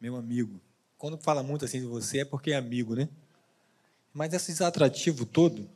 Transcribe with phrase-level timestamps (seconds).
[0.00, 0.60] meu amigo.
[0.96, 3.08] Quando fala muito assim de você é porque é amigo, né?
[4.12, 5.68] Mas esse atrativo todo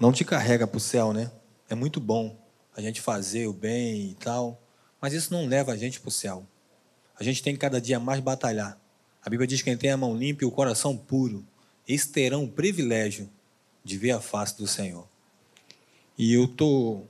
[0.00, 1.30] não te carrega para o céu, né?
[1.68, 2.38] É muito bom
[2.76, 4.60] a gente fazer o bem e tal,
[5.00, 6.46] mas isso não leva a gente para o céu.
[7.18, 8.78] A gente tem que cada dia mais batalhar.
[9.24, 11.44] A Bíblia diz que quem tem a mão limpa e o coração puro,
[11.88, 13.28] esses terão o privilégio
[13.82, 15.08] de ver a face do Senhor.
[16.18, 17.08] E eu estou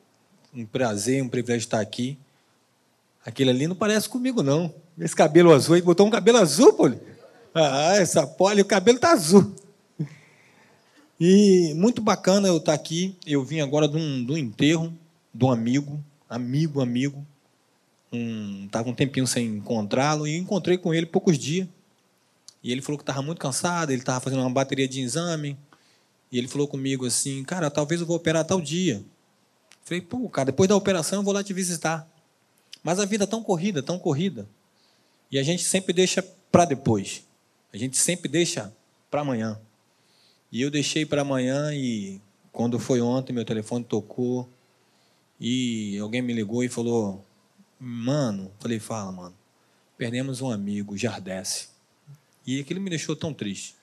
[0.54, 2.18] um prazer, um privilégio estar aqui.
[3.26, 4.72] Aquele ali não parece comigo, não.
[4.96, 6.98] Esse cabelo azul, ele botou um cabelo azul, Poli.
[7.52, 9.52] Ah, essa poli, o cabelo tá azul.
[11.18, 13.16] E muito bacana eu estar aqui.
[13.26, 14.96] Eu vim agora de um, de um enterro
[15.34, 17.26] de um amigo, amigo, amigo.
[18.64, 21.66] Estava um, um tempinho sem encontrá-lo e encontrei com ele poucos dias.
[22.62, 25.58] E ele falou que estava muito cansado, ele estava fazendo uma bateria de exame.
[26.30, 29.02] E ele falou comigo assim, cara, talvez eu vou operar tal dia.
[29.82, 32.08] Falei, pô, cara, depois da operação eu vou lá te visitar.
[32.86, 34.48] Mas a vida é tão corrida, tão corrida.
[35.28, 37.26] E a gente sempre deixa para depois.
[37.72, 38.72] A gente sempre deixa
[39.10, 39.60] para amanhã.
[40.52, 42.20] E eu deixei para amanhã e
[42.52, 44.48] quando foi ontem meu telefone tocou
[45.40, 47.26] e alguém me ligou e falou:
[47.76, 49.36] "Mano", falei: "Fala, mano.
[49.98, 51.70] Perdemos um amigo, Jardesse".
[52.46, 53.74] E aquilo me deixou tão triste.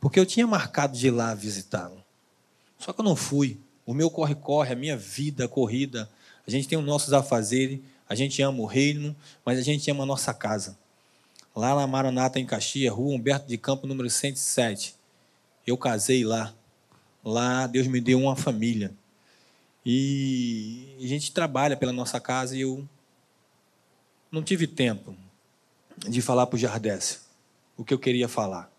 [0.00, 2.04] Porque eu tinha marcado de ir lá visitá-lo.
[2.78, 3.58] Só que eu não fui.
[3.84, 6.08] O meu corre-corre, a minha vida, corrida.
[6.46, 7.80] A gente tem os nossos afazeres,
[8.12, 10.76] a gente ama o reino, mas a gente ama a nossa casa.
[11.56, 14.94] Lá na Maranata, em Caxias, rua Humberto de Campo, número 107.
[15.66, 16.54] Eu casei lá.
[17.24, 18.92] Lá Deus me deu uma família.
[19.84, 22.86] E a gente trabalha pela nossa casa e eu
[24.30, 25.16] não tive tempo
[25.96, 27.20] de falar para o Jardécio
[27.76, 28.70] o que eu queria falar.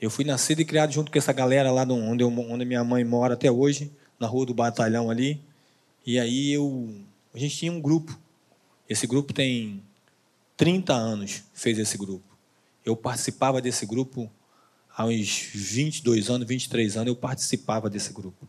[0.00, 3.04] Eu fui nascido e criado junto com essa galera lá onde, eu, onde minha mãe
[3.04, 5.40] mora até hoje, na rua do Batalhão ali.
[6.04, 6.92] E aí eu,
[7.34, 8.18] a gente tinha um grupo.
[8.88, 9.82] Esse grupo tem
[10.56, 12.24] 30 anos, fez esse grupo.
[12.84, 14.30] Eu participava desse grupo
[14.96, 18.48] há uns 22 anos, 23 anos, eu participava desse grupo.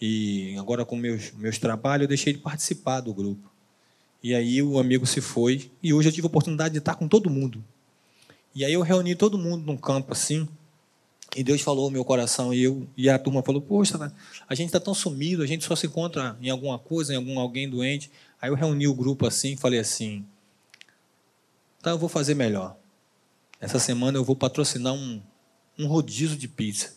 [0.00, 3.50] E agora com meus, meus trabalhos, eu deixei de participar do grupo.
[4.22, 7.06] E aí o amigo se foi, e hoje eu tive a oportunidade de estar com
[7.06, 7.62] todo mundo.
[8.54, 10.48] E aí eu reuni todo mundo num campo assim,
[11.36, 14.12] e Deus falou no meu coração, e, eu, e a turma falou, poxa,
[14.48, 17.38] a gente está tão sumido, a gente só se encontra em alguma coisa, em algum
[17.38, 18.10] alguém doente.
[18.40, 20.24] Aí eu reuni o grupo assim, falei assim,
[21.82, 22.76] tá, eu vou fazer melhor.
[23.60, 25.20] Essa semana eu vou patrocinar um,
[25.78, 26.94] um rodízio de pizza.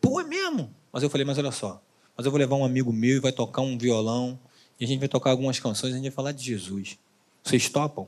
[0.00, 0.72] Pô, é mesmo?
[0.92, 1.82] Mas eu falei, mas olha só,
[2.16, 4.38] mas eu vou levar um amigo meu e vai tocar um violão,
[4.78, 6.98] e a gente vai tocar algumas canções, e a gente vai falar de Jesus.
[7.42, 8.06] Vocês topam?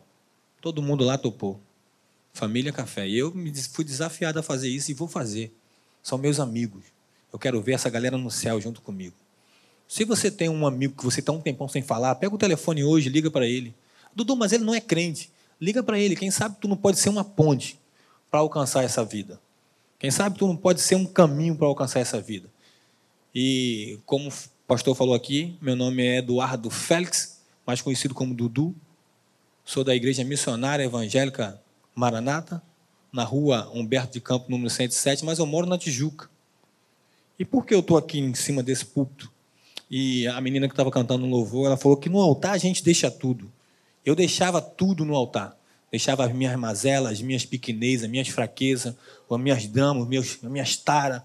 [0.60, 1.60] Todo mundo lá topou.
[2.32, 3.08] Família Café.
[3.08, 3.32] E eu
[3.72, 5.54] fui desafiado a fazer isso e vou fazer.
[6.04, 6.84] São meus amigos.
[7.32, 9.16] Eu quero ver essa galera no céu junto comigo.
[9.88, 12.84] Se você tem um amigo que você está um tempão sem falar, pega o telefone
[12.84, 13.74] hoje, liga para ele.
[14.14, 15.30] Dudu, mas ele não é crente.
[15.58, 16.14] Liga para ele.
[16.14, 17.80] Quem sabe tu não pode ser uma ponte
[18.30, 19.40] para alcançar essa vida.
[19.98, 22.50] Quem sabe tu não pode ser um caminho para alcançar essa vida.
[23.34, 24.32] E como o
[24.66, 28.74] pastor falou aqui, meu nome é Eduardo Félix, mais conhecido como Dudu.
[29.64, 31.58] Sou da Igreja Missionária Evangélica
[31.94, 32.62] Maranata,
[33.14, 36.28] na rua Humberto de Campo, número 107, mas eu moro na Tijuca.
[37.38, 39.32] E por que eu estou aqui em cima desse púlpito?
[39.90, 42.82] E a menina que estava cantando no louvor, ela falou que no altar a gente
[42.82, 43.50] deixa tudo.
[44.04, 45.56] Eu deixava tudo no altar.
[45.90, 48.96] Deixava as minhas mazelas, as minhas pequenezas, as minhas fraquezas,
[49.30, 51.18] as minhas damas, as minhas taras.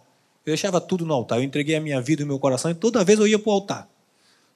[0.45, 1.39] Eu deixava tudo no altar.
[1.39, 3.53] Eu entreguei a minha vida o meu coração e toda vez eu ia para o
[3.53, 3.89] altar.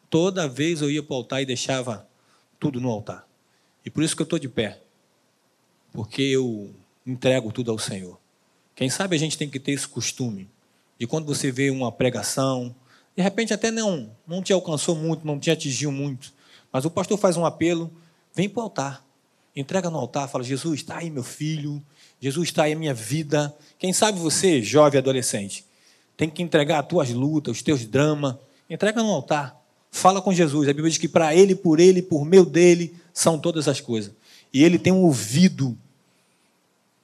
[0.09, 2.07] Toda vez eu ia para o altar e deixava
[2.59, 3.27] tudo no altar.
[3.83, 4.83] E por isso que eu estou de pé
[5.93, 6.71] porque eu
[7.05, 8.19] entrego tudo ao Senhor.
[8.75, 10.49] Quem sabe a gente tem que ter esse costume
[10.99, 12.73] de quando você vê uma pregação,
[13.15, 16.33] de repente até não, não te alcançou muito, não te atingiu muito,
[16.71, 17.91] mas o pastor faz um apelo,
[18.33, 19.05] vem para o altar,
[19.55, 21.83] entrega no altar, fala: Jesus, está aí meu filho,
[22.19, 23.55] Jesus está aí a minha vida.
[23.77, 25.65] Quem sabe você, jovem adolescente,
[26.17, 28.35] tem que entregar as tuas lutas, os teus dramas,
[28.69, 29.61] entrega no altar,
[29.91, 30.67] fala com Jesus.
[30.67, 34.11] A Bíblia diz que para Ele, por Ele, por meio dele, são todas as coisas.
[34.51, 35.77] E Ele tem um ouvido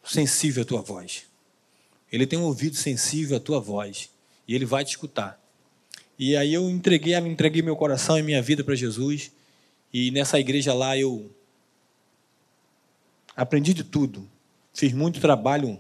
[0.10, 1.24] sensível à tua voz.
[2.12, 4.10] Ele tem um ouvido sensível à tua voz.
[4.48, 5.40] E ele vai te escutar.
[6.18, 9.32] E aí eu entreguei, entreguei meu coração e minha vida para Jesus.
[9.94, 11.32] E nessa igreja lá eu
[13.36, 14.28] aprendi de tudo.
[14.74, 15.80] Fiz muito trabalho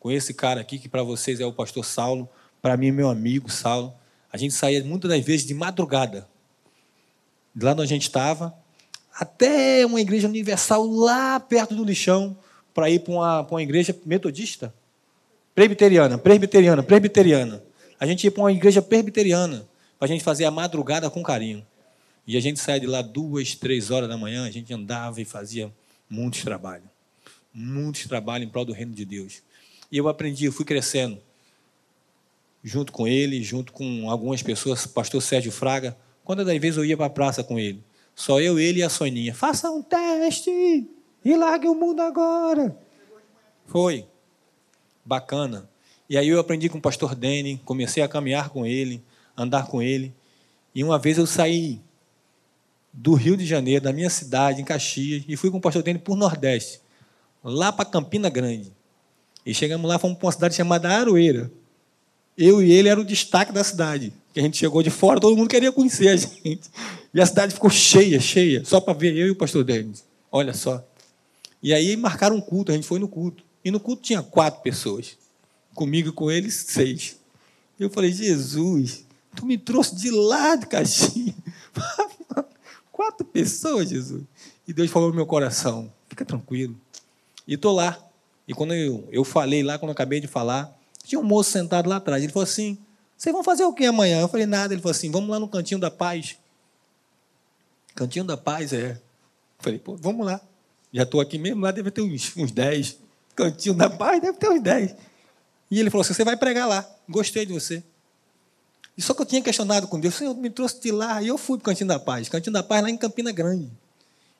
[0.00, 2.28] com esse cara aqui, que para vocês é o pastor Saulo.
[2.60, 3.94] Para mim, meu amigo Saulo.
[4.32, 6.28] A gente saía muitas das vezes de madrugada.
[7.54, 8.54] De lá onde a gente estava,
[9.14, 12.36] até uma igreja universal lá perto do lixão
[12.74, 14.74] para ir para uma, uma igreja metodista?
[15.54, 17.62] Presbiteriana, presbiteriana, presbiteriana.
[17.98, 19.66] A gente ia para uma igreja presbiteriana
[19.98, 21.64] para a gente fazer a madrugada com carinho.
[22.26, 25.24] E a gente saía de lá duas, três horas da manhã, a gente andava e
[25.24, 25.72] fazia
[26.12, 26.84] Muitos trabalham.
[27.54, 29.42] Muitos trabalham em prol do reino de Deus.
[29.90, 31.18] E eu aprendi, eu fui crescendo
[32.62, 35.96] junto com ele, junto com algumas pessoas, pastor Sérgio Fraga.
[36.22, 37.82] Quando das vezes eu ia para a praça com ele,
[38.14, 39.34] só eu, ele e a Soninha.
[39.34, 40.86] Faça um teste
[41.24, 42.76] e largue o mundo agora.
[43.66, 44.06] Foi.
[45.04, 45.68] Bacana.
[46.08, 49.02] E aí eu aprendi com o pastor Dene, comecei a caminhar com ele,
[49.36, 50.14] andar com ele.
[50.74, 51.80] E uma vez eu saí
[52.92, 55.98] do Rio de Janeiro, da minha cidade, em Caxias, e fui com o pastor Dene
[55.98, 56.80] por Nordeste,
[57.42, 58.72] lá para Campina Grande.
[59.44, 61.50] E chegamos lá, fomos para uma cidade chamada Aroeira.
[62.36, 64.12] Eu e ele era o destaque da cidade.
[64.32, 66.70] Que a gente chegou de fora, todo mundo queria conhecer a gente.
[67.12, 70.04] E a cidade ficou cheia, cheia, só para ver eu e o pastor Denis.
[70.30, 70.82] Olha só.
[71.62, 73.44] E aí marcaram um culto, a gente foi no culto.
[73.64, 75.16] E no culto tinha quatro pessoas.
[75.74, 77.16] Comigo e com eles, seis.
[77.78, 81.34] Eu falei, Jesus, tu me trouxe de lá de Caxias.
[82.90, 84.22] quatro pessoas, Jesus.
[84.66, 86.76] E Deus falou no meu coração, fica tranquilo.
[87.46, 87.98] E estou lá.
[88.46, 91.88] E quando eu, eu falei lá, quando eu acabei de falar, tinha um moço sentado
[91.88, 92.22] lá atrás.
[92.22, 92.78] Ele falou assim:
[93.16, 94.20] Vocês vão fazer o que amanhã?
[94.20, 94.74] Eu falei: Nada.
[94.74, 96.36] Ele falou assim: Vamos lá no Cantinho da Paz.
[97.94, 98.92] Cantinho da Paz, é.
[98.92, 98.98] Eu
[99.58, 100.40] falei: Pô, vamos lá.
[100.92, 102.98] Já estou aqui mesmo, lá deve ter uns, uns 10.
[103.34, 104.94] Cantinho da Paz deve ter uns 10.
[105.70, 106.88] E ele falou assim: Você vai pregar lá.
[107.08, 107.82] Gostei de você.
[108.96, 111.22] E só que eu tinha questionado com Deus: Senhor, me trouxe de lá.
[111.22, 112.28] E eu fui para o Cantinho da Paz.
[112.28, 113.70] Cantinho da Paz lá em Campina Grande.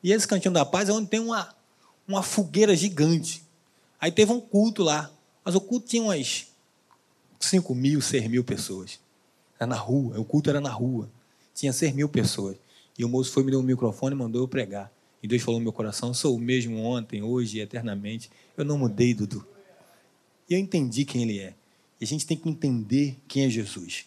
[0.03, 1.55] E esse Cantinho da Paz é onde tem uma,
[2.07, 3.43] uma fogueira gigante.
[3.99, 5.11] Aí teve um culto lá.
[5.45, 6.47] Mas o culto tinha umas
[7.41, 9.01] 5 mil, 6 mil pessoas.
[9.59, 11.09] Era na rua, o culto era na rua.
[11.55, 12.57] Tinha 6 mil pessoas.
[12.99, 14.93] E o moço foi, me deu um microfone e mandou eu pregar.
[15.23, 18.31] E Deus falou no meu coração: sou o mesmo ontem, hoje e eternamente.
[18.57, 19.47] Eu não mudei, Dudu.
[20.49, 21.55] E eu entendi quem ele é.
[22.01, 24.07] E a gente tem que entender quem é Jesus.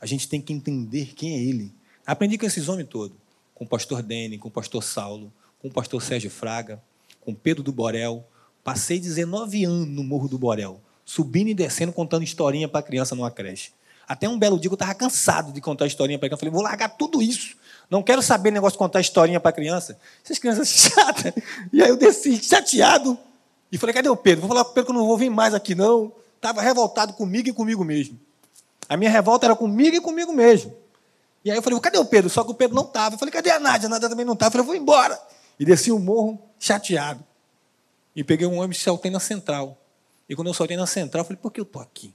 [0.00, 1.72] A gente tem que entender quem é ele.
[2.04, 3.16] Aprendi com esses homens todos.
[3.54, 6.82] Com o pastor Dene, com o pastor Saulo, com o pastor Sérgio Fraga,
[7.20, 8.26] com Pedro do Borel.
[8.62, 13.30] Passei 19 anos no Morro do Borel subindo e descendo, contando historinha para criança numa
[13.30, 13.70] creche.
[14.06, 16.40] Até um belo dia eu estava cansado de contar historinha para criança.
[16.40, 17.56] Falei, vou largar tudo isso.
[17.92, 19.98] Não quero saber negócio de contar historinha para criança.
[20.24, 21.30] Essas crianças chatas.
[21.70, 23.18] E aí eu desci chateado.
[23.70, 24.40] E falei, cadê o Pedro?
[24.40, 26.10] Vou falar para o Pedro que eu não vou vir mais aqui, não.
[26.36, 28.18] Estava revoltado comigo e comigo mesmo.
[28.88, 30.74] A minha revolta era comigo e comigo mesmo.
[31.44, 32.30] E aí eu falei, cadê o Pedro?
[32.30, 33.14] Só que o Pedro não estava.
[33.14, 33.88] Eu falei, cadê a Nádia?
[33.88, 34.48] A Nádia também não estava.
[34.48, 35.20] Eu falei, vou embora.
[35.60, 37.22] E desci o morro chateado.
[38.16, 39.76] E peguei um ônibus e saltei na central.
[40.26, 42.14] E quando eu soltei na central, eu falei, por que eu estou aqui?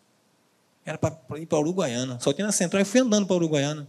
[0.83, 2.19] Era para ir para Uruguaiana.
[2.19, 3.87] Soltei na central e fui andando para Uruguaiana.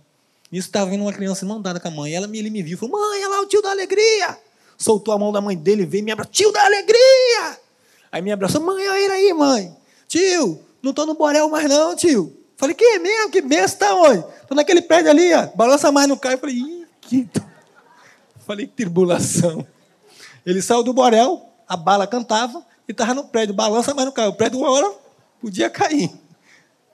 [0.51, 2.15] Nisso estava vindo uma criança mão dada com a mãe.
[2.15, 4.39] Ela, ele me viu falou, mãe, olha lá o tio da alegria.
[4.77, 7.59] Soltou a mão da mãe dele, veio me abraçou, tio da alegria.
[8.11, 9.77] Aí me abraçou, mãe, olha ele aí, mãe.
[10.07, 12.35] Tio, não estou no Borel mais não, tio.
[12.57, 13.31] Falei, que mesmo?
[13.31, 14.25] Que besta onde?
[14.41, 15.47] Estou naquele prédio ali, ó.
[15.55, 16.39] balança mais no carro.
[16.39, 17.29] Falei, Ih, que...
[18.47, 19.67] Falei, que tribulação.
[20.45, 24.31] Ele saiu do Borel, a bala cantava, e estava no prédio, balança, mas não caiu.
[24.31, 24.91] O prédio, uma hora,
[25.41, 26.11] podia cair.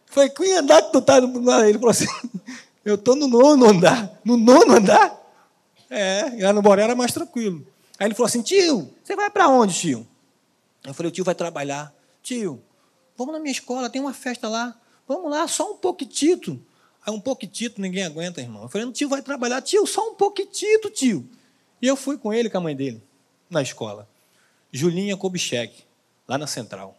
[0.06, 1.18] Falei, que andar que tu está?
[1.18, 2.06] Ele falou assim,
[2.85, 4.21] eu estou no nono andar.
[4.25, 5.21] No nono andar?
[5.88, 7.67] É, lá no Boré era mais tranquilo.
[7.99, 10.07] Aí ele falou assim, tio, você vai para onde, tio?
[10.85, 11.95] Eu falei, o tio vai trabalhar.
[12.23, 12.62] Tio,
[13.17, 14.79] vamos na minha escola, tem uma festa lá.
[15.07, 16.61] Vamos lá, só um pouquitito.
[17.07, 18.62] Aí um pouquitito ninguém aguenta, irmão.
[18.62, 19.62] Eu falei, o tio vai trabalhar.
[19.62, 21.29] Tio, só um pouquitito, tio.
[21.81, 23.03] E eu fui com ele, com a mãe dele,
[23.49, 24.09] na escola.
[24.73, 25.85] Julinha Kubitschek,
[26.26, 26.97] lá na central.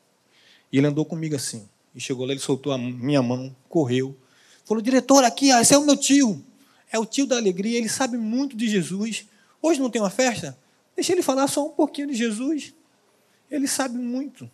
[0.71, 1.67] E ele andou comigo assim.
[1.93, 4.15] E chegou lá, ele soltou a minha mão, correu.
[4.65, 6.43] Falou, diretor, aqui, esse é o meu tio.
[6.91, 9.27] É o tio da alegria, ele sabe muito de Jesus.
[9.61, 10.57] Hoje não tem uma festa?
[10.95, 12.73] Deixa ele falar só um pouquinho de Jesus.
[13.49, 14.49] Ele sabe muito.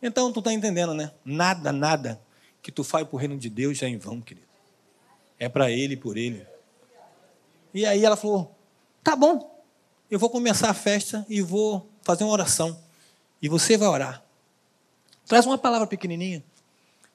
[0.00, 1.12] Então, tu está entendendo, né?
[1.24, 2.20] Nada, nada
[2.62, 4.46] que tu faz para o reino de Deus é em vão, querido.
[5.38, 6.46] É para ele e por ele.
[7.72, 8.54] E aí ela falou:
[9.02, 9.62] tá bom,
[10.10, 12.78] eu vou começar a festa e vou fazer uma oração.
[13.40, 14.22] E você vai orar.
[15.26, 16.42] Traz uma palavra pequenininha.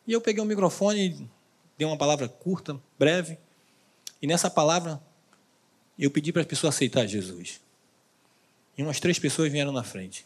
[0.08, 1.30] E eu peguei o microfone e
[1.78, 3.38] dei uma palavra curta, breve.
[4.22, 5.02] E nessa palavra,
[5.98, 7.62] eu pedi para as pessoas aceitar Jesus.
[8.78, 10.26] E umas três pessoas vieram na frente.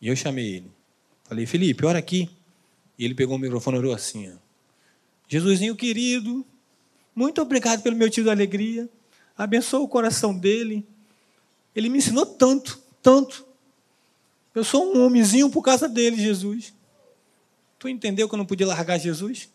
[0.00, 0.70] E eu chamei ele.
[1.24, 2.28] Falei, Felipe, ora aqui.
[2.98, 4.32] E ele pegou o microfone e orou assim.
[4.32, 4.36] Ó.
[5.28, 6.44] Jesusinho querido,
[7.14, 8.88] muito obrigado pelo meu tio da alegria.
[9.36, 10.86] Abençoa o coração dele.
[11.74, 13.46] Ele me ensinou tanto, tanto.
[14.54, 16.74] Eu sou um homenzinho por causa dele, Jesus.
[17.78, 19.48] Tu entendeu que eu não podia largar Jesus?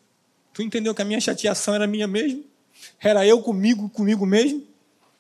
[0.58, 2.44] Tu entendeu que a minha chateação era minha mesmo?
[3.00, 4.66] Era eu comigo, comigo mesmo?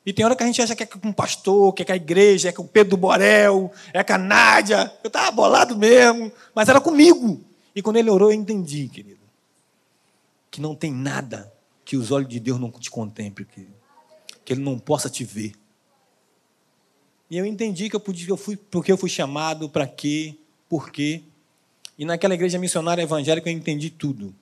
[0.04, 1.92] E tem hora que a gente acha que é com um pastor, que é com
[1.92, 4.92] a igreja, é com o Pedro do Borel, é com a Nádia.
[5.04, 7.40] Eu estava bolado mesmo, mas era comigo.
[7.76, 9.20] E quando ele orou, eu entendi, querido,
[10.50, 11.54] que não tem nada
[11.86, 13.76] que os olhos de Deus não te contemplem, querido.
[14.44, 15.54] Que ele não possa te ver.
[17.30, 20.36] E eu entendi que eu podia, eu fui, porque eu fui chamado, para quê,
[20.68, 21.22] por quê.
[21.96, 24.34] E naquela igreja missionária evangélica eu entendi tudo.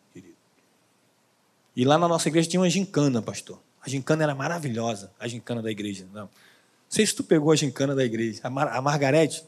[1.76, 3.60] E lá na nossa igreja tinha uma gincana, pastor.
[3.86, 6.08] A gincana era maravilhosa, a gincana da igreja.
[6.14, 6.24] Não.
[6.24, 6.30] não
[6.90, 8.40] sei se tu pegou a gincana da igreja.
[8.44, 9.46] A, Mar a Margarete,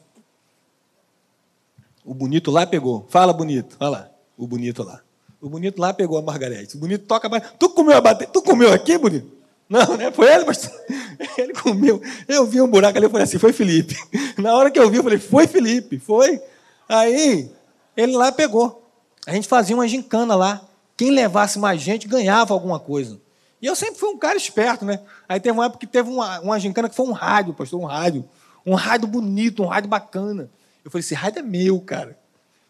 [2.06, 3.06] o bonito lá pegou.
[3.10, 3.78] Fala, bonito.
[3.80, 5.02] Lá, o bonito lá.
[5.42, 6.76] O bonito lá pegou a Margarete.
[6.76, 7.44] O bonito toca mais.
[7.60, 8.32] Tu comeu a bateria?
[8.32, 9.38] Tu comeu aqui, bonito?
[9.70, 10.12] Não, né?
[10.12, 10.72] Foi ele, mas
[11.38, 12.02] ele comeu.
[12.28, 13.96] Eu vi um buraco ali, eu falei assim, foi Felipe.
[14.38, 16.42] Na hora que eu vi, eu falei, foi Felipe, foi.
[16.88, 17.52] Aí,
[17.96, 18.90] ele lá pegou.
[19.26, 20.62] A gente fazia uma gincana lá.
[20.98, 23.22] Quem levasse mais gente ganhava alguma coisa.
[23.62, 25.00] E eu sempre fui um cara esperto, né?
[25.30, 27.86] Aí teve uma época que teve uma, uma gincana que foi um rádio, pastor, um
[27.86, 28.28] rádio.
[28.66, 30.50] Um rádio bonito, um rádio bacana.
[30.84, 32.18] Eu falei, esse rádio é meu, cara.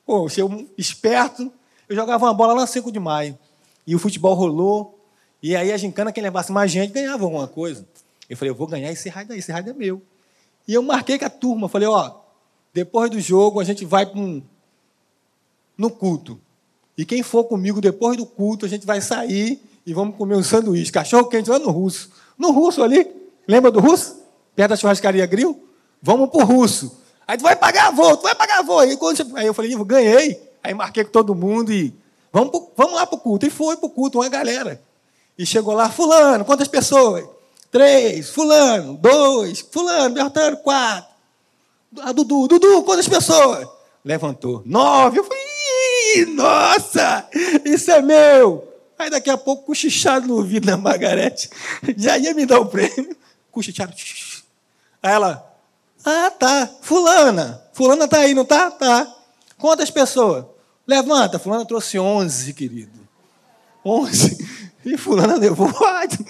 [0.06, 1.52] Pô, eu cheguei esperto,
[1.88, 3.38] eu jogava uma bola lá no 5 de maio.
[3.86, 5.00] E o futebol rolou,
[5.42, 7.88] e aí a gincana, quem levasse mais gente, ganhava alguma coisa.
[8.30, 10.02] Eu falei, eu vou ganhar esse raio daí, esse raio é meu.
[10.68, 12.16] E eu marquei com a turma, falei, ó,
[12.74, 14.42] depois do jogo a gente vai um,
[15.78, 16.40] no culto.
[16.98, 20.44] E quem for comigo depois do culto, a gente vai sair e vamos comer um
[20.44, 22.10] sanduíche, cachorro quente lá no russo.
[22.38, 23.08] No russo ali,
[23.48, 24.22] lembra do russo?
[24.56, 25.64] Perto da churrascaria Grill?
[26.02, 26.98] Vamos pro russo.
[27.28, 28.80] Aí tu vai pagar voo, tu vai pagar voo.
[28.80, 30.42] Aí, quando, aí eu falei, ganhei.
[30.64, 31.94] Aí marquei com todo mundo e
[32.32, 33.46] vamos, pro, vamos lá pro culto.
[33.46, 34.82] E foi pro culto, uma galera.
[35.38, 37.26] E chegou lá, fulano, quantas pessoas?
[37.70, 41.10] Três, fulano, dois, fulano, Bertano, quatro.
[42.02, 43.68] A Dudu, Dudu, quantas pessoas?
[44.04, 44.62] Levantou.
[44.66, 45.20] Nove.
[45.20, 45.47] Eu falei,
[46.26, 47.28] nossa,
[47.66, 48.68] isso é meu.
[48.98, 51.50] Aí daqui a pouco, cochichado no ouvido da Margarete,
[51.96, 53.16] já ia me dar o prêmio.
[53.52, 53.94] Cochichado.
[55.04, 55.48] Aí ela,
[56.04, 57.62] ah, tá, fulana.
[57.74, 58.72] Fulana tá aí, não tá?
[58.72, 59.14] Tá.
[59.58, 60.46] Quantas pessoas?
[60.88, 61.38] Levanta.
[61.38, 62.98] Fulana trouxe onze, querido.
[63.84, 64.38] Onze.
[64.86, 66.26] E fulana levou rádio.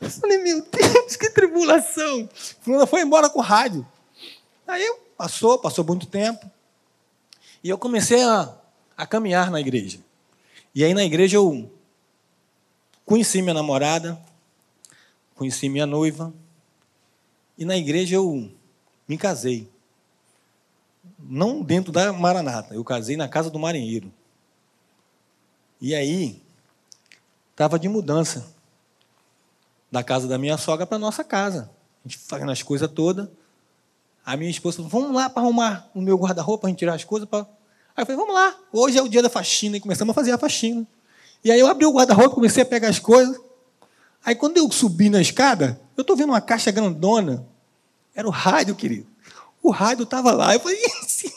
[0.00, 2.28] Eu falei, meu Deus, que tribulação.
[2.60, 3.84] Fulana foi embora com rádio.
[4.66, 4.88] Aí
[5.18, 6.48] passou, passou muito tempo.
[7.64, 8.54] E eu comecei a,
[8.96, 9.98] a caminhar na igreja.
[10.74, 11.70] E aí na igreja eu
[13.04, 14.18] conheci minha namorada,
[15.34, 16.32] conheci minha noiva.
[17.58, 18.50] E na igreja eu
[19.08, 19.68] me casei.
[21.18, 24.12] Não dentro da Maranata, eu casei na casa do marinheiro.
[25.80, 26.42] E aí,
[27.50, 28.46] estava de mudança
[29.90, 31.70] da casa da minha sogra para nossa casa.
[32.04, 33.28] A gente fazendo as coisas todas.
[34.24, 36.94] A minha esposa falou: vamos lá para arrumar o meu guarda-roupa, para a gente tirar
[36.94, 37.28] as coisas.
[37.28, 37.46] Pra...
[37.96, 39.76] Aí eu falei: vamos lá, hoje é o dia da faxina.
[39.76, 40.86] E começamos a fazer a faxina.
[41.42, 43.38] E aí eu abri o guarda-roupa, comecei a pegar as coisas.
[44.24, 47.46] Aí quando eu subi na escada, eu estou vendo uma caixa grandona.
[48.14, 49.06] Era o rádio, querido.
[49.62, 50.54] O rádio estava lá.
[50.54, 50.78] Eu falei: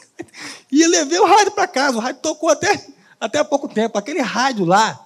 [0.72, 1.98] e eu levei o rádio para casa.
[1.98, 2.86] O rádio tocou até,
[3.20, 3.98] até há pouco tempo.
[3.98, 5.06] Aquele rádio lá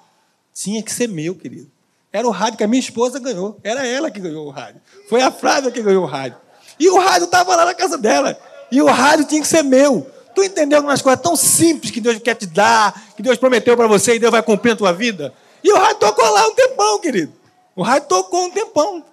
[0.54, 1.70] tinha que ser meu, querido.
[2.12, 3.60] Era o rádio que a minha esposa ganhou.
[3.64, 4.82] Era ela que ganhou o rádio.
[5.10, 6.38] Foi a Flávia que ganhou o rádio.
[6.80, 8.40] E o rádio estava lá na casa dela.
[8.72, 10.08] E o rádio tinha que ser meu.
[10.34, 13.88] Tu entendeu algumas coisas tão simples que Deus quer te dar, que Deus prometeu para
[13.88, 15.34] você e Deus vai cumprir a tua vida?
[15.63, 17.34] E o rádio tocou lá um tempão, querido.
[17.75, 19.06] O rádio tocou um tempão.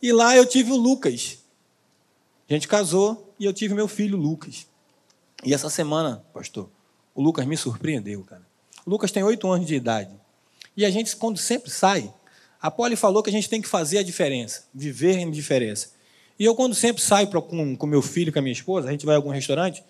[0.00, 1.38] E lá eu tive o Lucas.
[2.48, 4.66] A gente casou e eu tive meu filho Lucas.
[5.44, 6.68] E essa semana, pastor,
[7.14, 8.46] o Lucas me surpreendeu, cara.
[8.84, 10.14] O Lucas tem oito anos de idade.
[10.76, 12.12] E a gente, quando sempre sai,
[12.60, 15.90] a Polly falou que a gente tem que fazer a diferença, viver em diferença.
[16.38, 18.92] E eu, quando sempre saio pra, com, com meu filho, com a minha esposa, a
[18.92, 19.82] gente vai a algum restaurante,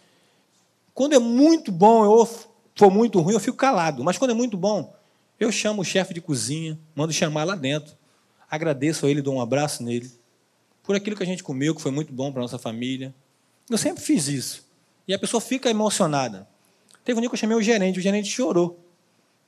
[0.94, 2.26] quando é muito bom ou
[2.74, 4.04] for muito ruim, eu fico calado.
[4.04, 4.94] Mas quando é muito bom,
[5.38, 7.94] eu chamo o chefe de cozinha, mando chamar lá dentro,
[8.50, 10.10] agradeço a ele, dou um abraço nele,
[10.82, 13.14] por aquilo que a gente comeu, que foi muito bom para nossa família.
[13.68, 14.64] Eu sempre fiz isso.
[15.06, 16.48] E a pessoa fica emocionada.
[17.04, 18.80] Teve um dia que eu chamei o gerente, o gerente chorou.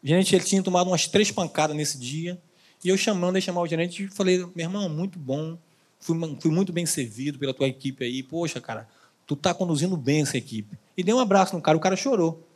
[0.03, 2.41] O gerente ele tinha tomado umas três pancadas nesse dia.
[2.85, 5.59] E eu chamando, ele chamar o gerente, falei, meu irmão, muito bom.
[6.01, 8.23] Fui, fui muito bem servido pela tua equipe aí.
[8.23, 8.89] Poxa, cara,
[9.27, 10.79] tu tá conduzindo bem essa equipe.
[10.97, 12.47] E dei um abraço no cara, o cara chorou.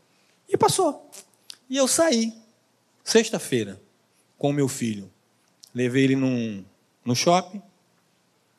[0.48, 1.10] E passou.
[1.68, 2.32] E eu saí,
[3.04, 3.80] sexta-feira,
[4.38, 5.10] com o meu filho.
[5.74, 6.64] Levei ele num,
[7.04, 7.62] no shopping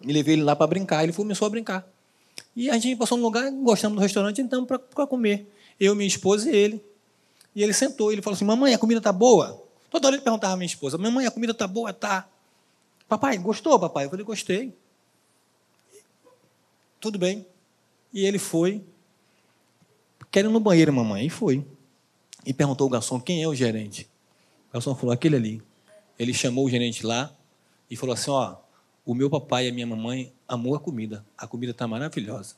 [0.02, 1.04] e levei ele lá para brincar.
[1.04, 1.88] Ele começou a brincar.
[2.56, 5.52] E a gente passou num lugar, gostamos do restaurante, então, para comer.
[5.80, 6.84] Eu, minha esposa e ele.
[7.56, 9.62] E ele sentou ele falou assim: Mamãe, a comida está boa?
[9.90, 11.94] Toda hora ele perguntava à minha esposa: Mamãe, a comida está boa?
[11.94, 12.28] Tá.
[13.08, 14.06] Papai, gostou, papai?
[14.06, 14.78] Eu falei: Gostei.
[17.00, 17.46] Tudo bem.
[18.14, 18.84] E ele foi.
[20.32, 21.26] Quero ir no banheiro, mamãe.
[21.26, 21.66] E foi.
[22.46, 24.10] E perguntou ao garçom: Quem é o gerente?
[24.70, 25.64] O garçom falou: Aquele ali.
[26.18, 27.32] Ele chamou o gerente lá
[27.90, 28.56] e falou assim: Ó,
[29.06, 31.26] o meu papai e a minha mamãe amou a comida.
[31.38, 32.56] A comida está maravilhosa.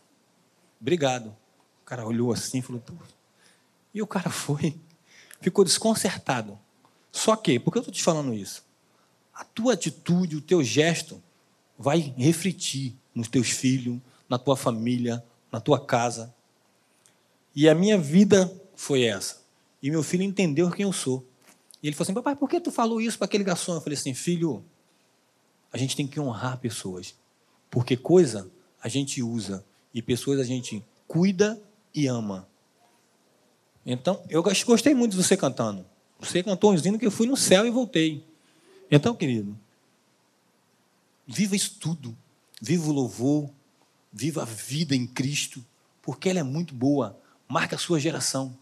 [0.80, 1.36] Obrigado.
[1.82, 2.82] O cara olhou assim e falou:
[3.94, 4.80] E o cara foi
[5.46, 6.58] ficou desconcertado.
[7.12, 8.64] Só que, por que eu estou te falando isso?
[9.36, 11.22] A tua atitude, o teu gesto,
[11.78, 14.00] vai refletir nos teus filhos,
[14.30, 16.34] na tua família, na tua casa.
[17.54, 19.44] E a minha vida foi essa.
[19.84, 21.26] E meu filho entendeu quem eu sou.
[21.84, 23.76] E ele falou assim: Papai, por que tu falou isso para aquele garçom?
[23.76, 24.64] Eu falei assim: Filho,
[25.72, 27.14] a gente tem que honrar pessoas.
[27.70, 28.50] Porque coisa
[28.82, 31.62] a gente usa e pessoas a gente cuida
[31.94, 32.48] e ama.
[33.86, 35.86] Então, eu gostei muito de você cantando.
[36.20, 38.26] Você cantou um hino que eu fui no céu e voltei.
[38.90, 39.58] Então, querido,
[41.28, 42.16] viva isso tudo.
[42.62, 43.50] Viva o louvor,
[44.12, 45.64] viva a vida em Cristo,
[46.02, 47.20] porque ela é muito boa.
[47.48, 48.58] Marca a sua geração.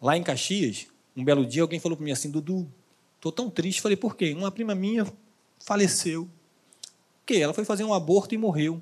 [0.00, 0.86] Lá em Caxias,
[1.16, 2.70] um belo dia, alguém falou para mim assim: Dudu,
[3.16, 3.80] estou tão triste.
[3.80, 4.32] Falei, por quê?
[4.34, 5.06] Uma prima minha
[5.64, 6.28] faleceu.
[7.20, 8.80] Porque ela foi fazer um aborto e morreu.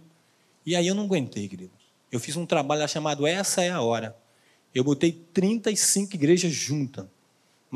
[0.64, 1.73] E aí eu não aguentei, querido.
[2.11, 4.16] Eu fiz um trabalho chamado Essa é a Hora.
[4.75, 7.06] Eu botei 35 igrejas juntas.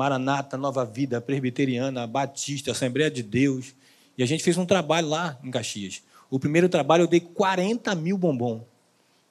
[0.01, 3.75] Maranata, Nova Vida, Presbiteriana, Batista, Assembleia de Deus.
[4.17, 6.01] E a gente fez um trabalho lá em Caxias.
[6.27, 8.65] O primeiro trabalho eu dei 40 mil bombom.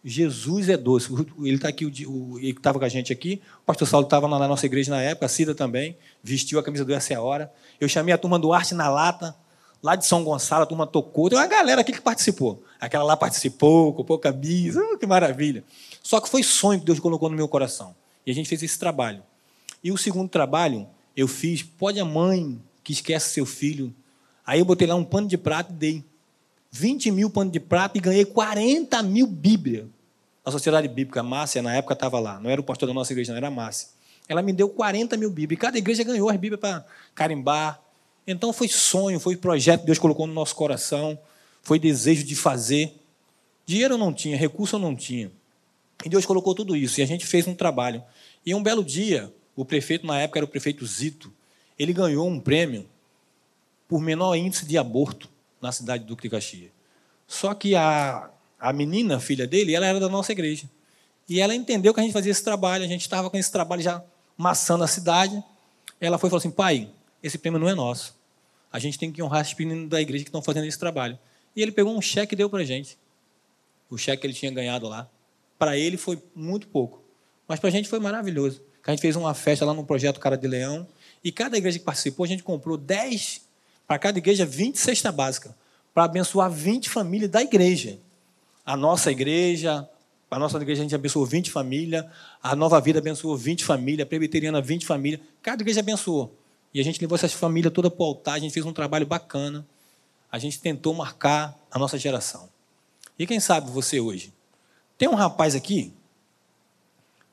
[0.05, 1.13] Jesus é doce.
[1.41, 3.43] Ele está aqui, ele estava com a gente aqui.
[3.63, 6.85] O pastor Saulo estava na nossa igreja na época, a Cida também, vestiu a camisa
[6.85, 7.53] do Essa é a Hora.
[7.81, 9.35] Eu chamei a turma do Arte na Lata,
[9.83, 11.29] lá de São Gonçalo, a turma tocou.
[11.29, 12.63] Tem uma galera aqui que participou.
[12.81, 15.65] Aquela lá participou, comprou camisa, oh, que maravilha.
[16.01, 17.93] Só que foi sonho que Deus colocou no meu coração.
[18.25, 19.25] E a gente fez esse trabalho.
[19.83, 23.95] E o segundo trabalho, eu fiz, pode a mãe que esquece seu filho.
[24.47, 26.05] Aí eu botei lá um pano de prata e dei.
[26.71, 29.89] 20 mil panos de prata e ganhei 40 mil Bíblia.
[30.45, 32.39] A Sociedade Bíblica, a Márcia, na época estava lá.
[32.41, 33.89] Não era o pastor da nossa igreja, não era a Márcia.
[34.29, 35.59] Ela me deu 40 mil Bíblias.
[35.59, 37.81] E cada igreja ganhou as Bíblias para carimbar.
[38.27, 41.19] Então foi sonho, foi projeto que Deus colocou no nosso coração.
[41.63, 42.95] Foi desejo de fazer.
[43.67, 45.31] Dinheiro eu não tinha, recurso eu não tinha.
[46.05, 47.01] E Deus colocou tudo isso.
[47.01, 48.03] E a gente fez um trabalho.
[48.47, 51.33] E um belo dia, o prefeito, na época era o prefeito Zito,
[51.79, 52.89] ele ganhou um prêmio
[53.89, 55.29] por menor índice de aborto
[55.61, 56.71] na cidade do Caxias.
[57.27, 60.69] Só que a, a menina, filha dele, ela era da nossa igreja.
[61.29, 63.83] E ela entendeu que a gente fazia esse trabalho, a gente estava com esse trabalho
[63.83, 64.03] já
[64.37, 65.43] maçando a cidade.
[66.01, 66.91] Ela foi e falou assim: pai,
[67.23, 68.19] esse prêmio não é nosso.
[68.73, 71.19] A gente tem que honrar os meninos da igreja que estão fazendo esse trabalho.
[71.55, 72.97] E ele pegou um cheque e deu para a gente.
[73.89, 75.09] O cheque que ele tinha ganhado lá.
[75.59, 77.03] Para ele foi muito pouco.
[77.47, 78.63] Mas para a gente foi maravilhoso.
[78.87, 80.87] A gente fez uma festa lá no projeto Cara de Leão.
[81.23, 83.43] E cada igreja que participou, a gente comprou 10
[83.87, 85.55] para cada igreja 20 cesta básica,
[85.93, 87.99] para abençoar 20 famílias da igreja.
[88.65, 89.89] A nossa igreja,
[90.31, 92.05] a nossa igreja a gente abençoou 20 famílias,
[92.41, 96.33] a Nova Vida abençoou 20 famílias, a Presbiteriana 20 famílias, cada igreja abençoou.
[96.73, 99.07] E a gente levou essas famílias toda para o altar, a gente fez um trabalho
[99.07, 99.67] bacana,
[100.31, 102.49] a gente tentou marcar a nossa geração.
[103.19, 104.33] E quem sabe você hoje?
[104.97, 105.93] Tem um rapaz aqui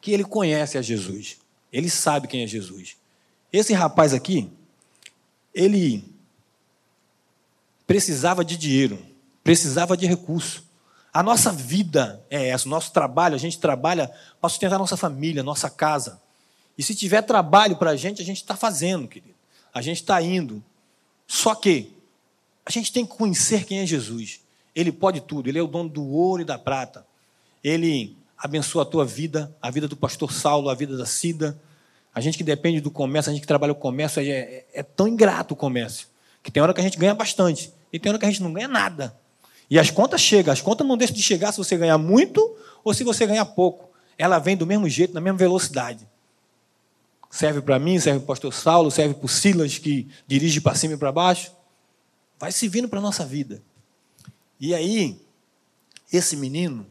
[0.07, 1.37] que ele conhece a Jesus,
[1.69, 2.95] ele sabe quem é Jesus.
[3.51, 4.49] Esse rapaz aqui,
[5.53, 6.01] ele
[7.85, 9.05] precisava de dinheiro,
[9.43, 10.63] precisava de recurso.
[11.11, 14.95] A nossa vida é essa, o nosso trabalho, a gente trabalha para sustentar a nossa
[14.95, 16.21] família, a nossa casa.
[16.77, 19.35] E se tiver trabalho para a gente, a gente está fazendo, querido.
[19.73, 20.63] A gente está indo.
[21.27, 21.91] Só que
[22.65, 24.39] a gente tem que conhecer quem é Jesus.
[24.73, 27.05] Ele pode tudo, ele é o dono do ouro e da prata.
[27.61, 31.59] Ele abençoa a tua vida, a vida do pastor Saulo, a vida da Cida.
[32.13, 34.83] A gente que depende do comércio, a gente que trabalha o comércio, é, é, é
[34.83, 36.07] tão ingrato o comércio,
[36.43, 38.53] que tem hora que a gente ganha bastante e tem hora que a gente não
[38.53, 39.17] ganha nada.
[39.69, 40.53] E as contas chegam.
[40.53, 43.89] As contas não deixam de chegar se você ganhar muito ou se você ganhar pouco.
[44.17, 46.07] Ela vem do mesmo jeito, na mesma velocidade.
[47.29, 50.75] Serve para mim, serve para o pastor Saulo, serve para o Silas, que dirige para
[50.75, 51.51] cima e para baixo.
[52.39, 53.61] Vai se vindo para a nossa vida.
[54.59, 55.19] E aí,
[56.11, 56.87] esse menino,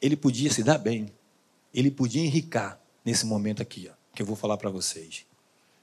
[0.00, 1.06] ele podia se dar bem.
[1.72, 5.24] Ele podia enricar nesse momento aqui, ó, que eu vou falar para vocês.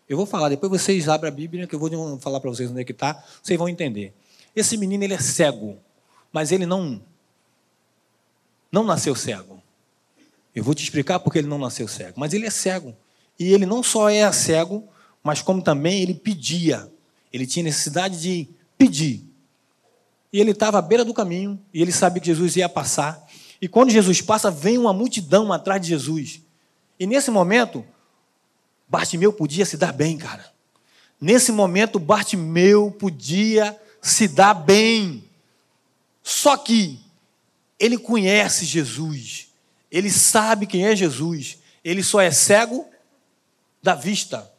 [0.08, 2.82] Eu vou falar, depois vocês abrem a Bíblia, que eu vou falar para vocês onde
[2.82, 4.14] é que está, vocês vão entender.
[4.56, 5.78] Esse menino, ele é cego,
[6.32, 7.02] mas ele não,
[8.72, 9.62] não nasceu cego.
[10.56, 12.96] Eu vou te explicar porque ele não nasceu cego, mas ele é cego.
[13.40, 14.88] E ele não só é cego,
[15.22, 16.92] mas como também ele pedia.
[17.32, 19.24] Ele tinha necessidade de pedir.
[20.32, 23.27] E ele estava à beira do caminho, e ele sabia que Jesus ia passar.
[23.62, 26.42] E quando Jesus passa, vem uma multidão atrás de Jesus.
[27.00, 27.86] E nesse momento,
[28.88, 30.52] Bartimeu podia se dar bem, cara.
[31.20, 35.24] Nesse momento, Bartimeu podia se dar bem.
[36.22, 37.00] Só que
[37.80, 39.50] ele conhece Jesus,
[39.92, 42.88] ele sabe quem é Jesus, ele só é cego
[43.82, 44.52] da vista,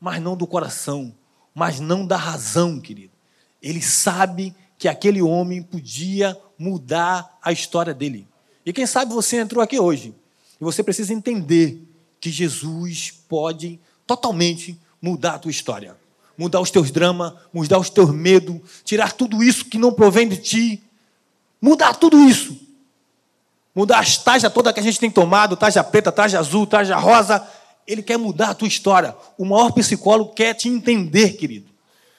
[0.00, 1.14] mas não do coração,
[1.54, 3.12] mas não da razão, querido.
[3.60, 8.26] Ele sabe que aquele homem podia mudar a história dele.
[8.66, 10.14] E quem sabe você entrou aqui hoje
[10.60, 11.80] e você precisa entender
[12.20, 15.96] que Jesus pode totalmente mudar a tua história.
[16.36, 20.36] mudar os teus dramas, mudar os teus medos, tirar tudo isso que não provém de
[20.36, 20.82] ti,
[21.60, 22.56] mudar tudo isso.
[23.74, 27.44] Mudar as tajas todas que a gente tem tomado, taja preta, taja azul, taja rosa.
[27.86, 29.16] Ele quer mudar a tua história.
[29.36, 31.70] O maior psicólogo quer te entender, querido.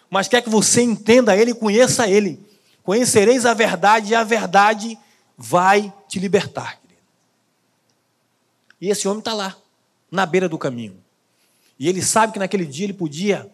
[0.10, 2.46] Mas quer que você entenda ele e conheça ele.
[2.90, 4.98] Conhecereis a verdade e a verdade
[5.38, 7.02] vai te libertar, querido.
[8.82, 9.56] E esse homem está lá,
[10.10, 11.00] na beira do caminho.
[11.78, 13.48] E ele sabe que naquele dia ele podia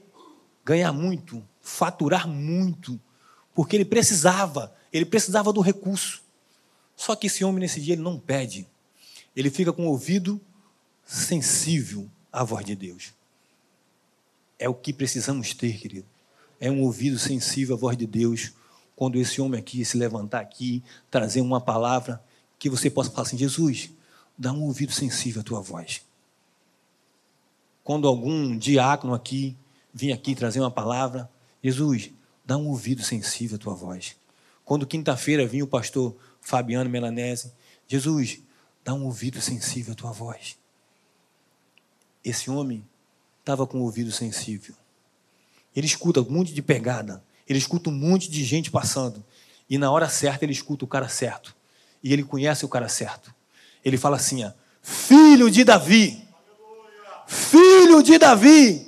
[0.63, 2.97] ganhar muito, faturar muito,
[3.53, 6.23] porque ele precisava, ele precisava do recurso.
[6.95, 8.65] Só que esse homem nesse dia ele não pede.
[9.35, 10.39] Ele fica com o ouvido
[11.05, 13.13] sensível à voz de Deus.
[14.57, 16.07] É o que precisamos ter, querido.
[16.57, 18.53] É um ouvido sensível à voz de Deus.
[18.95, 22.23] Quando esse homem aqui se levantar aqui, trazer uma palavra,
[22.57, 23.91] que você possa falar assim: Jesus,
[24.37, 26.01] dá um ouvido sensível à tua voz.
[27.83, 29.55] Quando algum diácono aqui
[29.93, 31.29] vir aqui trazer uma palavra,
[31.63, 32.11] Jesus,
[32.43, 34.15] dá um ouvido sensível à tua voz.
[34.63, 37.53] Quando quinta-feira vinha o pastor Fabiano Melanese,
[37.87, 38.41] Jesus,
[38.83, 40.57] dá um ouvido sensível à tua voz.
[42.23, 42.83] Esse homem
[43.39, 44.75] estava com o ouvido sensível.
[45.75, 49.23] Ele escuta um monte de pegada, ele escuta um monte de gente passando,
[49.69, 51.55] e na hora certa ele escuta o cara certo,
[52.03, 53.33] e ele conhece o cara certo.
[53.83, 56.23] Ele fala assim: ó, Filho de Davi,
[57.27, 58.85] filho de Davi.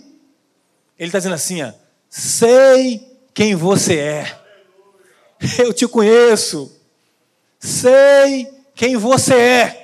[0.98, 1.72] Ele está dizendo assim: ó,
[2.10, 4.40] sei quem você é,
[5.60, 6.76] eu te conheço,
[7.60, 9.84] sei quem você é.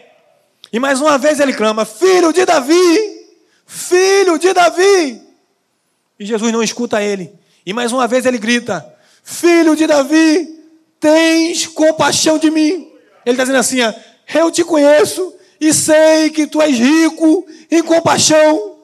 [0.72, 3.28] E mais uma vez ele clama: Filho de Davi,
[3.66, 5.22] filho de Davi.
[6.20, 7.34] E Jesus não escuta ele.
[7.65, 8.86] E mais uma vez ele grita:
[9.23, 10.60] Filho de Davi,
[10.99, 12.91] tens compaixão de mim.
[13.26, 13.78] Ele está dizendo assim:
[14.34, 18.78] Eu te conheço e sei que tu és rico em compaixão.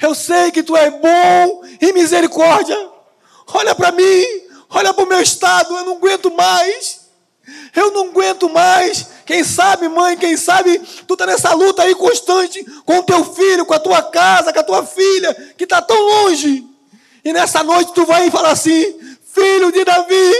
[0.00, 2.76] Eu sei que tu és bom em misericórdia.
[3.54, 4.24] Olha para mim,
[4.68, 7.06] olha para o meu estado, eu não aguento mais.
[7.74, 9.06] Eu não aguento mais.
[9.24, 13.64] Quem sabe, mãe, quem sabe, tu está nessa luta aí constante com o teu filho,
[13.64, 16.75] com a tua casa, com a tua filha, que está tão longe.
[17.26, 19.00] E nessa noite tu vai e fala assim:
[19.34, 20.32] Filho de Davi,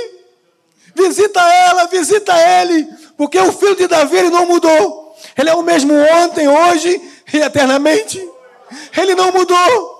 [0.95, 5.13] visita ela, visita ele, porque o filho de Davi ele não mudou.
[5.37, 7.03] Ele é o mesmo ontem, hoje
[7.35, 8.25] e eternamente.
[8.97, 9.97] Ele não mudou.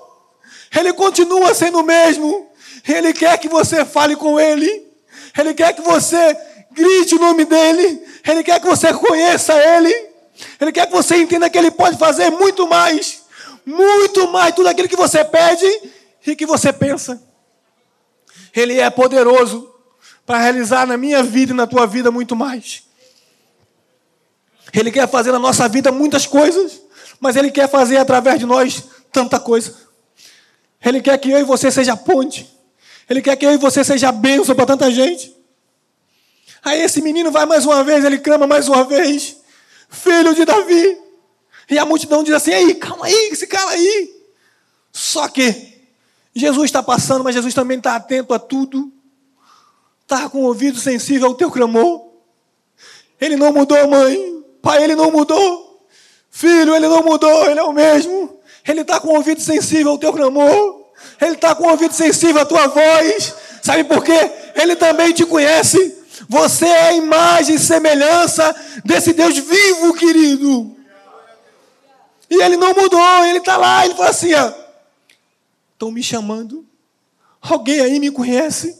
[0.73, 2.49] Ele continua sendo o mesmo.
[2.87, 4.87] Ele quer que você fale com ele.
[5.37, 6.37] Ele quer que você
[6.71, 8.01] grite o nome dele.
[8.25, 9.93] Ele quer que você conheça ele.
[10.61, 13.23] Ele quer que você entenda que ele pode fazer muito mais.
[13.65, 15.96] Muito mais tudo aquilo que você pede
[16.31, 17.21] e que você pensa.
[18.55, 19.73] Ele é poderoso
[20.25, 22.83] para realizar na minha vida e na tua vida muito mais.
[24.73, 26.81] Ele quer fazer na nossa vida muitas coisas,
[27.19, 29.73] mas Ele quer fazer através de nós tanta coisa.
[30.83, 32.47] Ele quer que eu e você seja ponte.
[33.09, 35.33] Ele quer que eu e você seja bênção para tanta gente.
[36.63, 39.37] Aí esse menino vai mais uma vez, ele clama mais uma vez,
[39.89, 40.97] filho de Davi.
[41.69, 44.13] E a multidão diz assim: Ei, calma aí, esse cara aí.
[44.91, 45.76] Só que
[46.39, 48.91] Jesus está passando, mas Jesus também está atento a tudo.
[50.01, 52.07] Está com o ouvido sensível ao teu clamor.
[53.19, 54.43] Ele não mudou, mãe.
[54.61, 55.87] Pai, ele não mudou.
[56.29, 58.39] Filho, ele não mudou, ele é o mesmo.
[58.67, 60.85] Ele está com o ouvido sensível ao teu clamor.
[61.19, 63.33] Ele está com o ouvido sensível à tua voz.
[63.61, 64.31] Sabe por quê?
[64.55, 65.97] Ele também te conhece.
[66.29, 70.75] Você é a imagem e semelhança desse Deus vivo, querido.
[72.29, 74.33] E ele não mudou, ele está lá, ele fala assim:
[75.77, 76.65] estão me chamando,
[77.39, 78.75] alguém aí me conhece,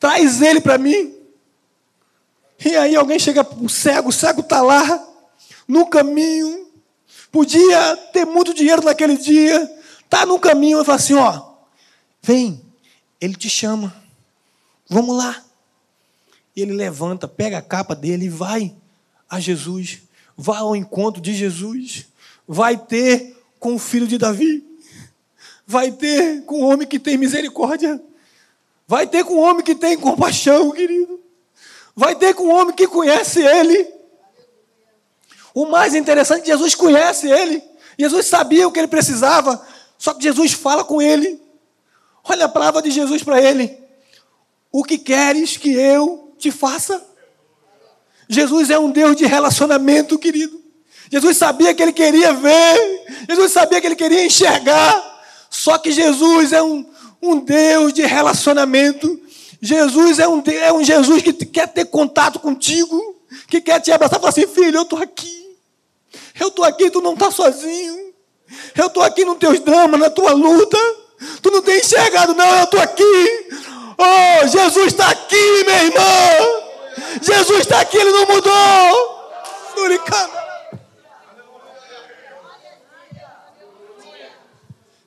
[0.00, 1.14] traz ele para mim.
[2.64, 5.08] E aí alguém chega o cego, o cego está lá,
[5.66, 6.68] no caminho,
[7.30, 9.70] podia ter muito dinheiro naquele dia,
[10.04, 11.52] está no caminho e fala assim: ó,
[12.20, 12.60] vem,
[13.20, 13.94] ele te chama,
[14.90, 15.44] vamos lá.
[16.56, 18.74] E ele levanta, pega a capa dele e vai
[19.30, 20.02] a Jesus,
[20.36, 22.06] vai ao encontro de Jesus,
[22.48, 24.67] vai ter com o filho de Davi,
[25.68, 28.02] vai ter com o homem que tem misericórdia,
[28.88, 31.18] vai ter com o homem que tem compaixão, querido
[31.98, 33.92] vai ter com um homem que conhece ele.
[35.52, 37.60] O mais interessante, Jesus conhece ele.
[37.98, 39.60] Jesus sabia o que ele precisava,
[39.98, 41.42] só que Jesus fala com ele.
[42.22, 43.76] Olha a palavra de Jesus para ele.
[44.70, 47.04] O que queres que eu te faça?
[48.28, 50.62] Jesus é um Deus de relacionamento, querido.
[51.10, 55.17] Jesus sabia que ele queria ver, Jesus sabia que ele queria enxergar.
[55.50, 56.84] Só que Jesus é um,
[57.22, 59.20] um Deus de relacionamento.
[59.60, 63.16] Jesus é um, é um Jesus que quer ter contato contigo,
[63.48, 65.56] que quer te abraçar e falar assim: filho, eu estou aqui.
[66.38, 68.12] Eu estou aqui, tu não está sozinho.
[68.76, 70.78] Eu estou aqui nos teus dramas, na tua luta.
[71.42, 73.48] Tu não tem enxergado, não, eu estou aqui.
[73.98, 76.58] Oh, Jesus está aqui, minha irmã.
[77.20, 79.18] Jesus está aqui, ele não mudou.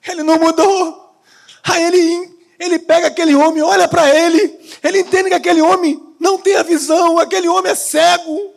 [0.08, 1.16] Ele não mudou.
[1.64, 6.38] Aí ele, ele pega aquele homem, olha para ele, ele entende que aquele homem não
[6.38, 8.54] tem a visão, aquele homem é cego.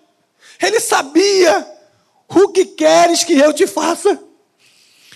[0.63, 1.67] Ele sabia
[2.29, 4.19] o que queres que eu te faça.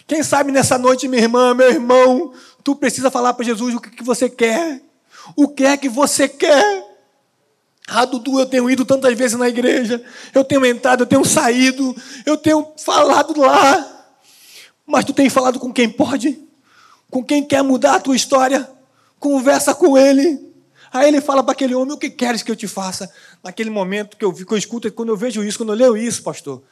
[0.07, 2.33] Quem sabe nessa noite, minha irmã, meu irmão,
[2.65, 4.83] tu precisa falar para Jesus o que você quer.
[5.37, 6.85] O que é que você quer?
[7.87, 10.03] Ah, Dudu, eu tenho ido tantas vezes na igreja,
[10.35, 13.98] eu tenho entrado, eu tenho saído, eu tenho falado lá.
[14.89, 16.43] Mas tu tem falado com quem pode?
[17.11, 18.67] Com quem quer mudar a tua história?
[19.21, 20.41] Conversa com ele.
[20.91, 23.13] Aí ele fala para aquele homem: O que queres que eu te faça?
[23.45, 26.23] Naquele momento que eu, que eu escuto, quando eu vejo isso, quando eu leio isso,
[26.23, 26.63] pastor,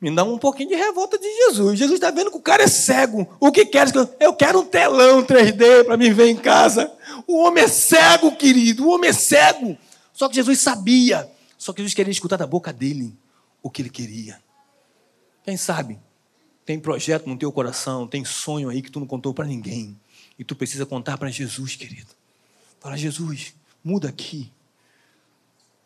[0.00, 1.78] me dá um pouquinho de revolta de Jesus.
[1.78, 3.28] Jesus está vendo que o cara é cego.
[3.38, 4.08] O que queres que eu.
[4.18, 6.90] Eu quero um telão 3D para me ver em casa.
[7.26, 8.86] O homem é cego, querido.
[8.86, 9.76] O homem é cego.
[10.10, 11.30] Só que Jesus sabia.
[11.58, 13.14] Só que Jesus queria escutar da boca dele
[13.62, 14.42] o que ele queria.
[15.44, 15.98] Quem sabe?
[16.64, 19.98] Tem projeto no teu coração, tem sonho aí que tu não contou para ninguém.
[20.38, 22.10] E tu precisa contar para Jesus, querido.
[22.80, 24.50] Fala, Jesus, muda aqui.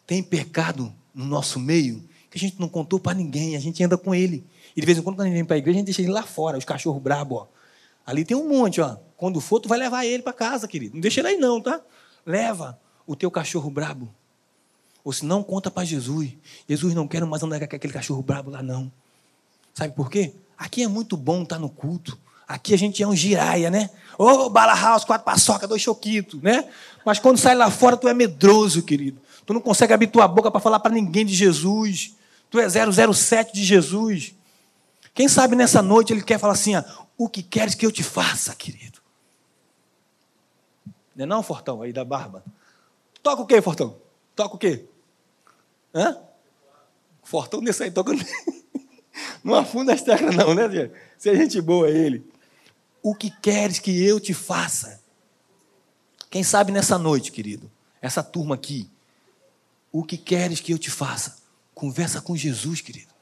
[0.07, 3.97] Tem pecado no nosso meio que a gente não contou para ninguém, a gente anda
[3.97, 4.45] com ele.
[4.77, 6.03] E de vez em quando, quando a gente vem para a igreja, a gente deixa
[6.03, 7.49] ele lá fora, os cachorros brabos, ó.
[8.07, 8.97] Ali tem um monte, ó.
[9.17, 10.95] Quando for, tu vai levar ele para casa, querido.
[10.95, 11.81] Não deixa ele aí não, tá?
[12.25, 14.09] Leva o teu cachorro brabo.
[15.05, 16.31] Ou se não, conta para Jesus.
[16.69, 18.91] Jesus, não quero mais andar com aquele cachorro brabo lá, não.
[19.75, 20.33] Sabe por quê?
[20.59, 22.19] Aqui é muito bom estar tá no culto.
[22.47, 23.91] Aqui a gente é um giraia, né?
[24.19, 26.69] Ô, oh, bala house, quatro paçoca, dois choquitos, né?
[27.05, 29.21] Mas quando sai lá fora, tu é medroso, querido.
[29.47, 32.17] Tu não consegue abrir tua boca para falar para ninguém de Jesus.
[32.51, 34.35] Tu é 007 de Jesus.
[35.15, 36.83] Quem sabe nessa noite ele quer falar assim: ó,
[37.17, 38.99] o que queres que eu te faça, querido?
[41.15, 42.45] Não é não, Fortão, aí da barba?
[43.23, 43.97] Toca o quê, Fortão?
[44.35, 44.87] Toca o quê?
[45.95, 46.17] Hã?
[47.23, 48.13] Fortão desse aí toca.
[49.43, 50.95] Não afunda as teclas, não, né, Diego?
[51.17, 52.25] Se a gente boa ele.
[53.03, 55.01] O que queres que eu te faça?
[56.31, 57.71] Quem sabe nessa noite, querido,
[58.03, 58.89] essa turma aqui,
[59.91, 61.39] o que queres que eu te faça?
[61.75, 63.13] Conversa com Jesus, querido.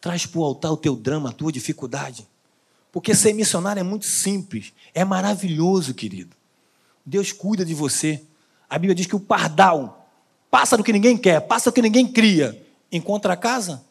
[0.00, 2.28] Traz para o altar o teu drama, a tua dificuldade.
[2.92, 6.36] Porque ser missionário é muito simples, é maravilhoso, querido.
[7.04, 8.22] Deus cuida de você.
[8.68, 10.08] A Bíblia diz que o pardal
[10.50, 13.84] passa do que ninguém quer, passa do que ninguém cria, encontra a casa.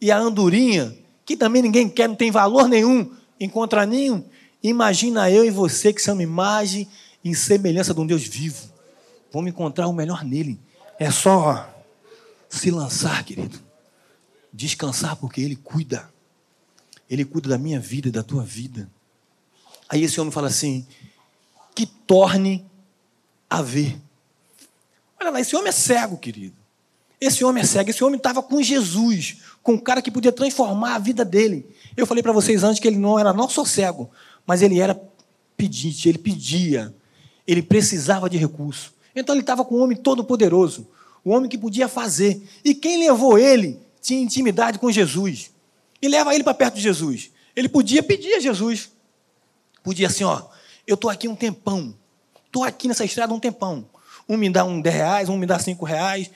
[0.00, 4.24] E a andorinha, que também ninguém quer, não tem valor nenhum, encontra ninho.
[4.62, 6.88] Imagina eu e você que somos imagem
[7.24, 8.70] e semelhança de um Deus vivo.
[9.32, 10.58] Vamos encontrar o melhor nele.
[10.98, 11.68] É só
[12.48, 13.60] se lançar, querido.
[14.52, 16.12] Descansar, porque Ele cuida.
[17.08, 18.90] Ele cuida da minha vida e da tua vida.
[19.88, 20.86] Aí esse homem fala assim:
[21.74, 22.64] que torne
[23.48, 24.00] a ver.
[25.20, 26.59] Olha lá, esse homem é cego, querido.
[27.20, 27.90] Esse homem é cego.
[27.90, 31.66] Esse homem estava com Jesus, com um cara que podia transformar a vida dele.
[31.96, 34.10] Eu falei para vocês antes que ele não era não só cego,
[34.46, 35.00] mas ele era
[35.56, 36.94] pedinte, ele pedia,
[37.46, 38.94] ele precisava de recurso.
[39.14, 40.88] Então ele estava com um homem todo poderoso,
[41.22, 42.42] o homem que podia fazer.
[42.64, 45.50] E quem levou ele tinha intimidade com Jesus.
[46.00, 47.30] E leva ele para perto de Jesus.
[47.54, 48.90] Ele podia pedir a Jesus.
[49.82, 50.42] Podia assim, ó,
[50.86, 51.94] eu estou aqui um tempão.
[52.46, 53.86] Estou aqui nessa estrada um tempão.
[54.28, 56.30] Um me dá um 10 reais, um me dá cinco reais.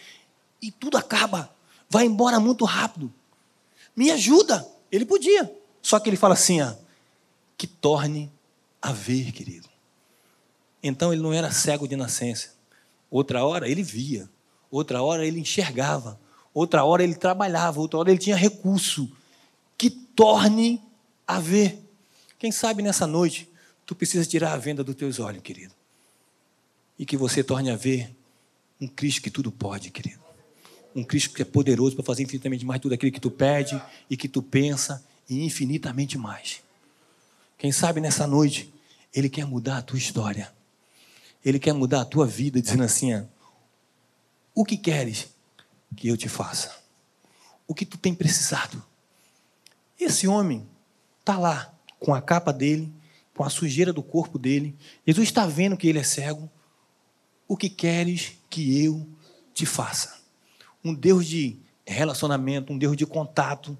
[0.64, 1.55] E tudo acaba.
[1.88, 3.12] Vai embora muito rápido.
[3.94, 4.66] Me ajuda.
[4.90, 5.53] Ele podia.
[5.83, 6.72] Só que ele fala assim, ó,
[7.57, 8.33] que torne
[8.81, 9.68] a ver, querido.
[10.83, 12.55] Então ele não era cego de nascença.
[13.11, 14.29] Outra hora ele via
[14.77, 16.18] outra hora ele enxergava,
[16.53, 19.09] outra hora ele trabalhava, outra hora ele tinha recurso
[19.79, 20.83] que torne
[21.27, 21.81] a ver.
[22.38, 23.48] Quem sabe nessa noite
[23.87, 25.72] tu precisa tirar a venda dos teus olhos, querido.
[26.98, 28.12] E que você torne a ver
[28.81, 30.23] um Cristo que tudo pode, querido.
[30.94, 34.16] Um Cristo que é poderoso para fazer infinitamente mais tudo aquilo que tu pede e
[34.16, 36.62] que tu pensa e infinitamente mais.
[37.59, 38.72] Quem sabe nessa noite
[39.14, 40.52] ele quer mudar a tua história.
[41.44, 43.26] Ele quer mudar a tua vida, dizendo assim:
[44.54, 45.28] o que queres
[45.96, 46.74] que eu te faça?
[47.66, 48.83] O que tu tem precisado?
[49.98, 50.66] Esse homem
[51.20, 52.92] está lá com a capa dele,
[53.35, 54.76] com a sujeira do corpo dele.
[55.07, 56.50] Jesus está vendo que ele é cego.
[57.46, 59.07] O que queres que eu
[59.52, 60.23] te faça?
[60.84, 63.76] Um Deus de relacionamento, um Deus de contato,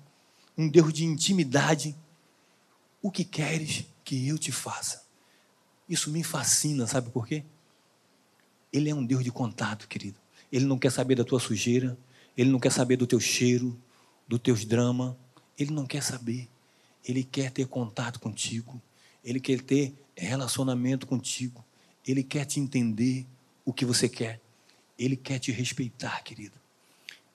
[0.57, 1.95] um Deus de intimidade.
[3.03, 5.05] O que queres que eu te faça?
[5.89, 7.45] Isso me fascina, sabe por quê?
[8.73, 10.19] Ele é um Deus de contato, querido.
[10.51, 11.99] Ele não quer saber da tua sujeira,
[12.37, 13.79] ele não quer saber do teu cheiro,
[14.27, 15.17] do teus drama,
[15.59, 16.49] ele não quer saber.
[17.05, 18.81] Ele quer ter contato contigo.
[19.23, 21.65] Ele quer ter relacionamento contigo.
[22.07, 23.27] Ele quer te entender
[23.65, 24.41] o que você quer.
[24.99, 26.59] Ele quer te respeitar, querido.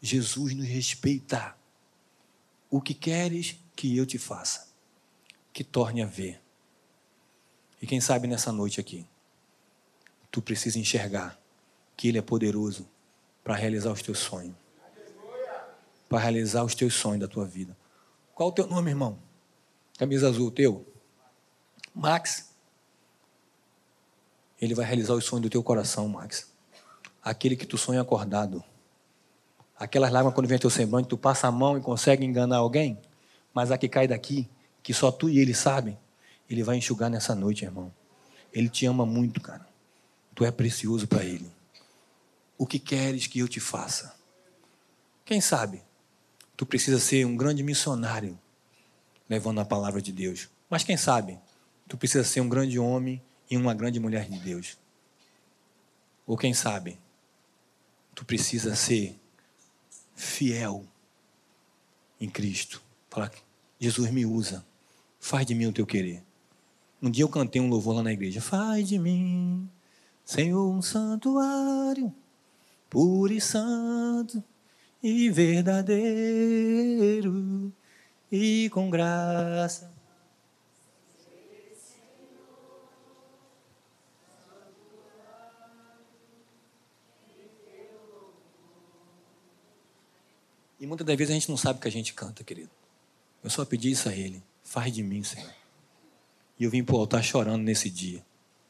[0.01, 1.55] Jesus nos respeita.
[2.69, 4.67] O que queres que eu te faça?
[5.51, 6.41] Que torne a ver.
[7.81, 9.05] E quem sabe nessa noite aqui,
[10.31, 11.39] tu precisa enxergar
[11.95, 12.87] que Ele é poderoso
[13.43, 14.55] para realizar os teus sonhos.
[16.07, 17.77] Para realizar os teus sonhos da tua vida.
[18.33, 19.19] Qual o teu nome, irmão?
[19.97, 20.85] Camisa azul, teu?
[21.93, 22.53] Max.
[24.61, 26.51] Ele vai realizar os sonhos do teu coração, Max.
[27.21, 28.63] Aquele que tu sonha acordado.
[29.79, 32.99] Aquelas lágrimas quando vem teu semblante, tu passa a mão e consegue enganar alguém,
[33.53, 34.49] mas a que cai daqui,
[34.83, 35.97] que só tu e ele sabem,
[36.49, 37.89] ele vai enxugar nessa noite, irmão.
[38.51, 39.65] Ele te ama muito, cara.
[40.35, 41.49] Tu é precioso para ele.
[42.57, 44.13] O que queres que eu te faça?
[45.23, 45.81] Quem sabe?
[46.57, 48.37] Tu precisa ser um grande missionário
[49.29, 50.49] levando a palavra de Deus.
[50.69, 51.39] Mas quem sabe?
[51.87, 54.77] Tu precisa ser um grande homem e uma grande mulher de Deus.
[56.27, 56.99] Ou quem sabe?
[58.13, 59.17] Tu precisa ser
[60.19, 60.85] fiel
[62.19, 62.81] em Cristo.
[63.09, 63.31] Falar,
[63.79, 64.65] Jesus me usa,
[65.17, 66.21] faz de mim o teu querer.
[67.01, 68.41] Um dia eu cantei um louvor lá na igreja.
[68.41, 69.69] Faz de mim,
[70.25, 72.13] Senhor, um santuário,
[72.89, 74.43] puro e santo
[75.01, 76.03] e verdadeiro
[78.29, 79.89] e com graça.
[90.79, 92.71] E muitas das vezes a gente não sabe o que a gente canta, querido.
[93.43, 94.41] Eu só pedi isso a Ele.
[94.63, 95.53] Faz de mim, Senhor.
[96.59, 98.25] E eu vim para o altar chorando nesse dia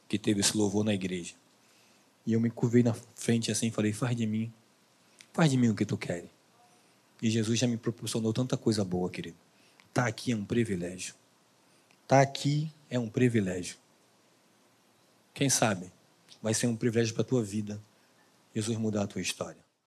[0.08, 1.36] que teve esse louvor na igreja.
[2.26, 4.52] E eu me curvei na frente assim e falei: Faz de mim.
[5.34, 6.30] Faz de mim o que tu queres.
[7.22, 9.38] E Jesus já me proporcionou tanta coisa boa, querido.
[9.93, 11.15] Tá aqui é um privilégio.
[12.08, 13.78] Tá aqui é um privilégio.
[15.34, 15.91] Quem sabe
[16.41, 17.82] vai ser um privilégio para a tua vida.
[18.54, 19.68] Jesus mudar a tua história.